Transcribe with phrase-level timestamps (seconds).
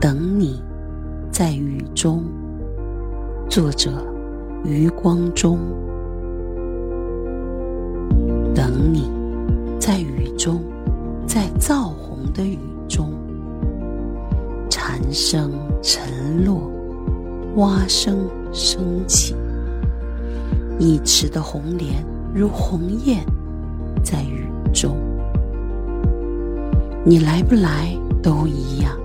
[0.00, 0.62] 等你，
[1.30, 2.24] 在雨中。
[3.50, 3.90] 作者：
[4.64, 5.58] 余光中。
[8.54, 9.10] 等你，
[9.78, 10.62] 在雨中，
[11.26, 12.58] 在燥红的雨
[12.88, 13.12] 中，
[14.70, 15.52] 蝉声
[15.82, 16.70] 沉落，
[17.56, 19.36] 蛙声升起，
[20.78, 22.02] 一池的红莲
[22.34, 23.18] 如鸿雁，
[24.02, 24.96] 在雨中。
[27.04, 28.96] 你来不来都一样，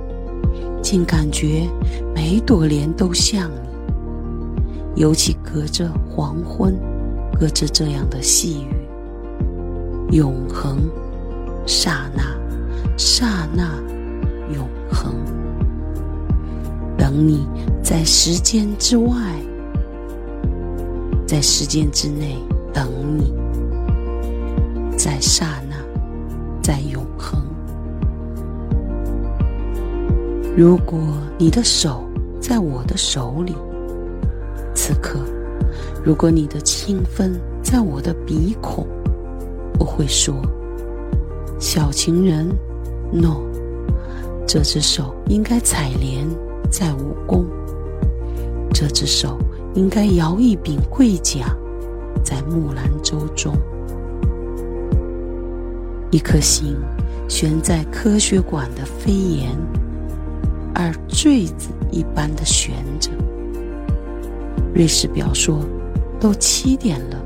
[0.96, 1.68] 竟感觉
[2.16, 5.02] 每朵莲都像你。
[5.02, 6.74] 尤其隔着黄昏，
[7.38, 10.90] 隔着这样的细雨，永恒，
[11.66, 12.24] 刹那，
[12.96, 13.76] 刹那，
[14.54, 15.14] 永恒。
[16.98, 17.46] 等你
[17.84, 19.14] 在时间之外，
[21.28, 22.38] 在时间之内
[22.72, 23.34] 等你，
[24.98, 25.76] 在刹那，
[26.64, 27.05] 在永
[30.58, 30.98] 如果
[31.38, 32.02] 你的手
[32.40, 33.54] 在我的手里，
[34.74, 35.20] 此刻，
[36.02, 38.88] 如果你的清风在我的鼻孔，
[39.78, 40.34] 我会说
[41.60, 42.48] ：“小情人
[43.12, 43.42] ，no，
[44.48, 46.26] 这只手应该采莲
[46.72, 47.46] 在武功，
[48.74, 49.38] 这只手
[49.74, 51.50] 应该摇一柄桂桨
[52.24, 53.54] 在木兰舟中，
[56.12, 56.78] 一颗心
[57.28, 59.50] 悬在科学馆的飞檐。”
[60.76, 63.10] 而坠子一般的悬着。
[64.74, 65.62] 瑞士表说
[66.20, 67.18] ：“都七点了。”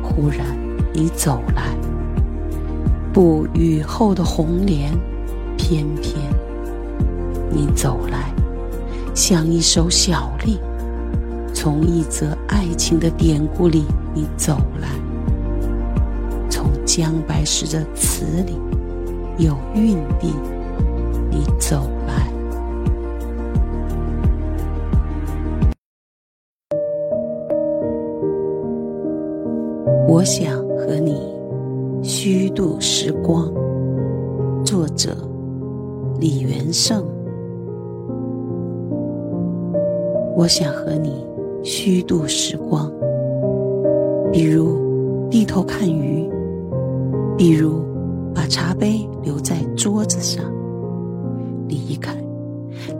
[0.00, 0.46] 忽然
[0.92, 1.76] 你走来，
[3.12, 4.92] 不雨后的红莲，
[5.58, 6.14] 翩翩。
[7.50, 8.32] 你走来，
[9.12, 10.56] 像一首小令，
[11.52, 14.88] 从一则爱情的典故里，你走来，
[16.48, 18.56] 从姜白石的词里，
[19.36, 20.32] 有韵地，
[21.34, 22.30] 你走来。
[30.08, 31.20] 我想和你
[32.04, 33.52] 虚度时光。
[34.64, 35.10] 作者：
[36.20, 37.04] 李元胜。
[40.36, 41.26] 我想和你
[41.64, 42.88] 虚度时光，
[44.32, 46.30] 比如低头看鱼，
[47.36, 47.82] 比如
[48.32, 50.44] 把茶杯留在桌子上，
[51.74, 52.16] 离开，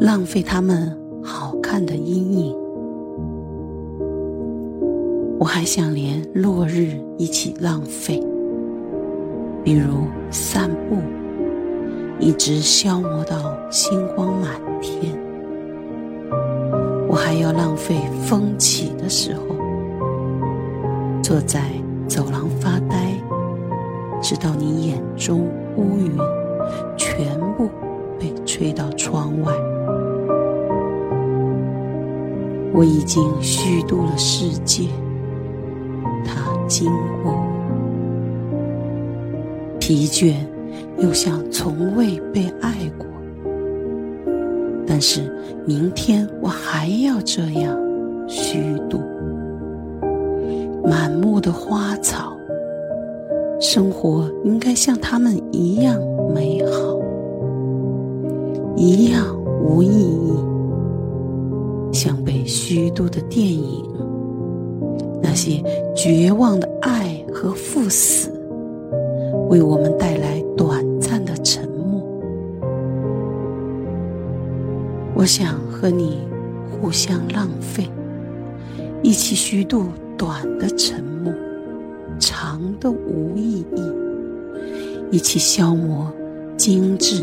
[0.01, 2.57] 浪费他们好看的阴影。
[5.39, 8.23] 我还想连落日一起浪费，
[9.63, 10.97] 比如散步，
[12.19, 15.13] 一直消磨到星光满天。
[17.09, 19.43] 我还要浪费风起的时候，
[21.23, 21.61] 坐在
[22.09, 23.15] 走廊发呆，
[24.23, 25.47] 直到你眼中
[25.77, 26.11] 乌云
[26.97, 27.69] 全部
[28.55, 29.53] 吹到窗外。
[32.73, 34.85] 我已经虚度了世界。
[36.25, 36.89] 他经
[37.25, 37.45] 过，
[39.81, 40.35] 疲倦，
[40.99, 43.09] 又像从未被爱过。
[44.87, 45.23] 但是
[45.67, 47.77] 明天我还要这样
[48.29, 49.01] 虚度。
[50.85, 52.37] 满目的花草，
[53.59, 56.01] 生活应该像他们一样，
[58.87, 60.35] 一样无意义，
[61.91, 63.83] 像被虚度的电影。
[65.23, 65.65] 那些
[65.97, 68.31] 绝望的爱和赴死，
[69.49, 72.05] 为我们带来短暂的沉默。
[75.15, 76.19] 我想和你
[76.71, 77.89] 互相浪费，
[79.03, 79.85] 一起虚度
[80.19, 81.33] 短的沉默，
[82.19, 83.83] 长的无意义，
[85.11, 86.13] 一起消磨
[86.59, 87.23] 精致